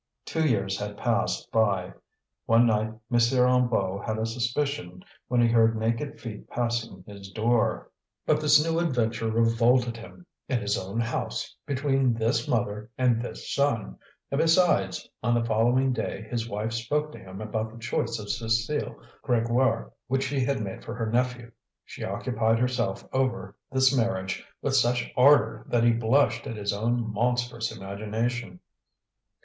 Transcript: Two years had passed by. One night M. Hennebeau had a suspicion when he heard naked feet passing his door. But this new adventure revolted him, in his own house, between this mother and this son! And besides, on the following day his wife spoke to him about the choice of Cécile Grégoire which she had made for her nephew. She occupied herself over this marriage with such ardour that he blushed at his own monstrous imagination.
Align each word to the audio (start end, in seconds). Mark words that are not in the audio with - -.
Two 0.25 0.47
years 0.49 0.79
had 0.79 0.97
passed 0.97 1.51
by. 1.51 1.93
One 2.47 2.65
night 2.65 2.87
M. 2.87 3.01
Hennebeau 3.19 4.01
had 4.03 4.17
a 4.17 4.25
suspicion 4.25 5.03
when 5.27 5.39
he 5.39 5.47
heard 5.47 5.77
naked 5.77 6.19
feet 6.19 6.49
passing 6.49 7.03
his 7.05 7.29
door. 7.29 7.91
But 8.25 8.41
this 8.41 8.65
new 8.65 8.79
adventure 8.79 9.29
revolted 9.29 9.97
him, 9.97 10.25
in 10.49 10.59
his 10.59 10.75
own 10.75 10.99
house, 10.99 11.55
between 11.67 12.15
this 12.15 12.47
mother 12.47 12.89
and 12.97 13.21
this 13.21 13.53
son! 13.53 13.99
And 14.31 14.41
besides, 14.41 15.07
on 15.21 15.35
the 15.35 15.45
following 15.45 15.93
day 15.93 16.23
his 16.31 16.49
wife 16.49 16.73
spoke 16.73 17.11
to 17.11 17.19
him 17.19 17.39
about 17.39 17.71
the 17.71 17.77
choice 17.77 18.17
of 18.17 18.25
Cécile 18.25 18.95
Grégoire 19.23 19.91
which 20.07 20.23
she 20.23 20.39
had 20.39 20.61
made 20.61 20.83
for 20.83 20.95
her 20.95 21.11
nephew. 21.11 21.51
She 21.85 22.03
occupied 22.03 22.57
herself 22.57 23.05
over 23.13 23.55
this 23.71 23.95
marriage 23.95 24.43
with 24.63 24.75
such 24.75 25.11
ardour 25.15 25.67
that 25.69 25.83
he 25.83 25.91
blushed 25.91 26.47
at 26.47 26.55
his 26.57 26.73
own 26.73 27.13
monstrous 27.13 27.71
imagination. 27.71 28.61